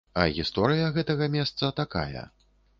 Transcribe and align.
А 0.19 0.21
гісторыя 0.37 0.87
гэтага 0.95 1.29
месца 1.37 1.71
такая. 1.83 2.27